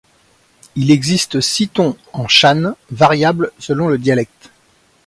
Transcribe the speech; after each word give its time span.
Il 0.75 0.89
existe 0.89 1.41
six 1.41 1.67
tons 1.69 1.95
en 2.13 2.27
shan, 2.27 2.73
variables 2.89 3.51
selon 3.59 3.87
le 3.87 3.99
dialecte. 3.99 4.49